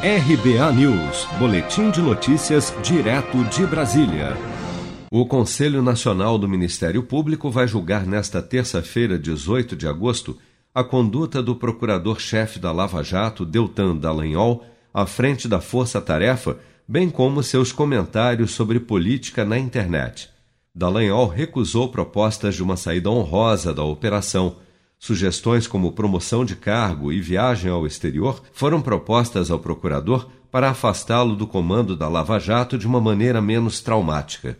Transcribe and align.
RBA 0.00 0.72
News, 0.74 1.26
Boletim 1.40 1.90
de 1.90 2.00
Notícias, 2.00 2.72
direto 2.84 3.42
de 3.46 3.66
Brasília. 3.66 4.36
O 5.10 5.26
Conselho 5.26 5.82
Nacional 5.82 6.38
do 6.38 6.48
Ministério 6.48 7.02
Público 7.02 7.50
vai 7.50 7.66
julgar 7.66 8.06
nesta 8.06 8.40
terça-feira, 8.40 9.18
18 9.18 9.74
de 9.74 9.88
agosto, 9.88 10.38
a 10.72 10.84
conduta 10.84 11.42
do 11.42 11.56
procurador-chefe 11.56 12.60
da 12.60 12.70
Lava 12.70 13.02
Jato, 13.02 13.44
Deltan 13.44 13.96
Dallagnol, 13.96 14.64
à 14.94 15.04
frente 15.04 15.48
da 15.48 15.60
Força 15.60 16.00
Tarefa, 16.00 16.58
bem 16.86 17.10
como 17.10 17.42
seus 17.42 17.72
comentários 17.72 18.52
sobre 18.52 18.78
política 18.78 19.44
na 19.44 19.58
internet. 19.58 20.30
Dallagnol 20.72 21.26
recusou 21.26 21.88
propostas 21.88 22.54
de 22.54 22.62
uma 22.62 22.76
saída 22.76 23.10
honrosa 23.10 23.74
da 23.74 23.82
operação 23.82 24.58
Sugestões 24.98 25.66
como 25.66 25.92
promoção 25.92 26.44
de 26.44 26.56
cargo 26.56 27.12
e 27.12 27.20
viagem 27.20 27.70
ao 27.70 27.86
exterior 27.86 28.42
foram 28.52 28.80
propostas 28.82 29.50
ao 29.50 29.58
procurador 29.58 30.28
para 30.50 30.70
afastá-lo 30.70 31.36
do 31.36 31.46
comando 31.46 31.94
da 31.94 32.08
Lava 32.08 32.38
Jato 32.38 32.76
de 32.76 32.86
uma 32.86 33.00
maneira 33.00 33.40
menos 33.40 33.80
traumática. 33.80 34.58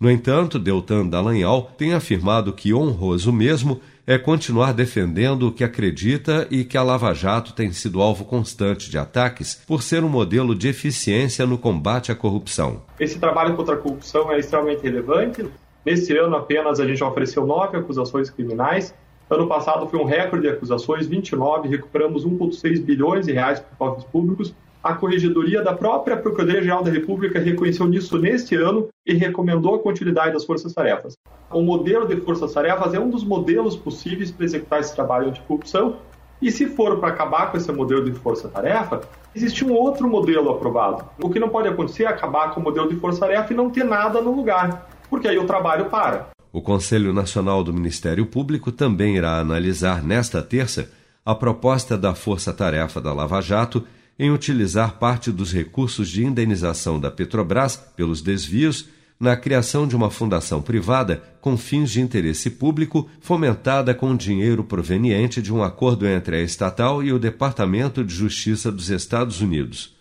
No 0.00 0.10
entanto, 0.10 0.58
Deltan 0.58 1.06
Dallagnol 1.06 1.70
tem 1.76 1.92
afirmado 1.94 2.52
que 2.52 2.74
honroso 2.74 3.32
mesmo 3.32 3.80
é 4.06 4.18
continuar 4.18 4.72
defendendo 4.72 5.48
o 5.48 5.52
que 5.52 5.64
acredita 5.64 6.46
e 6.50 6.64
que 6.64 6.76
a 6.76 6.82
Lava 6.82 7.12
Jato 7.14 7.52
tem 7.52 7.72
sido 7.72 8.02
alvo 8.02 8.24
constante 8.24 8.90
de 8.90 8.98
ataques 8.98 9.62
por 9.66 9.82
ser 9.82 10.02
um 10.02 10.08
modelo 10.08 10.54
de 10.54 10.68
eficiência 10.68 11.46
no 11.46 11.56
combate 11.56 12.10
à 12.10 12.14
corrupção. 12.14 12.82
Esse 12.98 13.18
trabalho 13.18 13.54
contra 13.54 13.74
a 13.74 13.78
corrupção 13.78 14.30
é 14.32 14.38
extremamente 14.38 14.82
relevante. 14.82 15.46
Nesse 15.86 16.16
ano 16.16 16.36
apenas 16.36 16.80
a 16.80 16.86
gente 16.86 17.02
ofereceu 17.02 17.46
nove 17.46 17.76
acusações 17.76 18.28
criminais 18.28 18.94
Ano 19.30 19.46
passado 19.46 19.86
foi 19.88 19.98
um 19.98 20.04
recorde 20.04 20.46
de 20.46 20.52
acusações, 20.52 21.06
29, 21.06 21.68
recuperamos 21.68 22.26
1,6 22.26 22.82
bilhões 22.82 23.24
de 23.24 23.32
reais 23.32 23.58
para 23.58 23.76
cofres 23.76 24.04
públicos. 24.04 24.54
A 24.82 24.92
Corregedoria 24.92 25.62
da 25.62 25.72
própria 25.72 26.14
Procuradoria-Geral 26.14 26.82
da 26.82 26.90
República 26.90 27.40
reconheceu 27.40 27.86
nisso 27.86 28.18
neste 28.18 28.54
ano 28.54 28.88
e 29.06 29.14
recomendou 29.14 29.76
a 29.76 29.78
continuidade 29.78 30.34
das 30.34 30.44
forças-tarefas. 30.44 31.16
O 31.50 31.62
modelo 31.62 32.06
de 32.06 32.16
forças-tarefas 32.16 32.92
é 32.92 33.00
um 33.00 33.08
dos 33.08 33.24
modelos 33.24 33.76
possíveis 33.76 34.30
para 34.30 34.44
executar 34.44 34.80
esse 34.80 34.94
trabalho 34.94 35.28
anticorrupção 35.28 35.96
e 36.42 36.52
se 36.52 36.66
for 36.66 36.98
para 36.98 37.08
acabar 37.08 37.50
com 37.50 37.56
esse 37.56 37.72
modelo 37.72 38.04
de 38.04 38.12
força-tarefa, 38.12 39.00
existe 39.34 39.64
um 39.64 39.72
outro 39.72 40.06
modelo 40.06 40.50
aprovado. 40.50 41.02
O 41.22 41.30
que 41.30 41.40
não 41.40 41.48
pode 41.48 41.68
acontecer 41.68 42.04
é 42.04 42.08
acabar 42.08 42.52
com 42.52 42.60
o 42.60 42.62
modelo 42.62 42.90
de 42.90 42.96
força-tarefa 42.96 43.54
e 43.54 43.56
não 43.56 43.70
ter 43.70 43.84
nada 43.84 44.20
no 44.20 44.36
lugar, 44.36 44.86
porque 45.08 45.26
aí 45.26 45.38
o 45.38 45.46
trabalho 45.46 45.86
para. 45.86 46.33
O 46.54 46.62
Conselho 46.62 47.12
Nacional 47.12 47.64
do 47.64 47.74
Ministério 47.74 48.24
Público 48.24 48.70
também 48.70 49.16
irá 49.16 49.40
analisar 49.40 50.04
nesta 50.04 50.40
terça 50.40 50.88
a 51.26 51.34
proposta 51.34 51.98
da 51.98 52.14
Força 52.14 52.52
Tarefa 52.52 53.00
da 53.00 53.12
Lava 53.12 53.40
Jato 53.40 53.84
em 54.16 54.30
utilizar 54.30 55.00
parte 55.00 55.32
dos 55.32 55.52
recursos 55.52 56.08
de 56.08 56.24
indenização 56.24 57.00
da 57.00 57.10
Petrobras 57.10 57.74
pelos 57.96 58.22
desvios 58.22 58.88
na 59.18 59.36
criação 59.36 59.84
de 59.84 59.96
uma 59.96 60.12
fundação 60.12 60.62
privada 60.62 61.24
com 61.40 61.56
fins 61.56 61.90
de 61.90 62.00
interesse 62.00 62.50
público, 62.50 63.10
fomentada 63.18 63.92
com 63.92 64.14
dinheiro 64.14 64.62
proveniente 64.62 65.42
de 65.42 65.52
um 65.52 65.60
acordo 65.60 66.06
entre 66.06 66.36
a 66.36 66.40
estatal 66.40 67.02
e 67.02 67.12
o 67.12 67.18
Departamento 67.18 68.04
de 68.04 68.14
Justiça 68.14 68.70
dos 68.70 68.90
Estados 68.90 69.40
Unidos. 69.40 69.96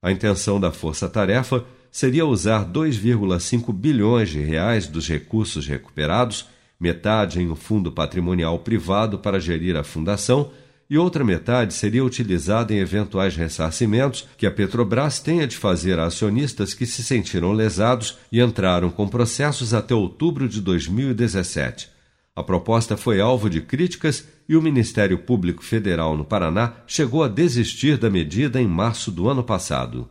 A 0.00 0.12
intenção 0.12 0.60
da 0.60 0.70
Força 0.70 1.08
Tarefa 1.08 1.64
seria 1.96 2.26
usar 2.26 2.66
2,5 2.66 3.72
bilhões 3.72 4.28
de 4.28 4.38
reais 4.38 4.86
dos 4.86 5.08
recursos 5.08 5.66
recuperados, 5.66 6.46
metade 6.78 7.40
em 7.40 7.50
um 7.50 7.56
fundo 7.56 7.90
patrimonial 7.90 8.58
privado 8.58 9.18
para 9.18 9.40
gerir 9.40 9.74
a 9.76 9.82
fundação 9.82 10.50
e 10.90 10.98
outra 10.98 11.24
metade 11.24 11.72
seria 11.72 12.04
utilizada 12.04 12.74
em 12.74 12.80
eventuais 12.80 13.34
ressarcimentos 13.34 14.28
que 14.36 14.46
a 14.46 14.50
Petrobras 14.50 15.20
tenha 15.20 15.46
de 15.46 15.56
fazer 15.56 15.98
a 15.98 16.04
acionistas 16.04 16.74
que 16.74 16.84
se 16.84 17.02
sentiram 17.02 17.52
lesados 17.52 18.18
e 18.30 18.42
entraram 18.42 18.90
com 18.90 19.08
processos 19.08 19.72
até 19.72 19.94
outubro 19.94 20.46
de 20.46 20.60
2017. 20.60 21.88
A 22.36 22.42
proposta 22.42 22.98
foi 22.98 23.22
alvo 23.22 23.48
de 23.48 23.62
críticas 23.62 24.28
e 24.46 24.54
o 24.54 24.60
Ministério 24.60 25.16
Público 25.16 25.64
Federal 25.64 26.14
no 26.14 26.26
Paraná 26.26 26.74
chegou 26.86 27.24
a 27.24 27.28
desistir 27.28 27.96
da 27.96 28.10
medida 28.10 28.60
em 28.60 28.66
março 28.66 29.10
do 29.10 29.30
ano 29.30 29.42
passado. 29.42 30.10